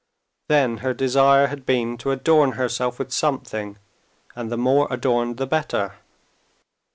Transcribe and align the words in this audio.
Then 0.47 0.77
her 0.77 0.95
desire 0.95 1.45
had 1.45 1.63
been 1.63 1.95
to 1.99 2.09
adorn 2.09 2.53
herself 2.53 2.97
with 2.97 3.11
something, 3.11 3.77
and 4.35 4.51
the 4.51 4.57
more 4.57 4.87
adorned 4.89 5.37
the 5.37 5.45
better. 5.45 5.97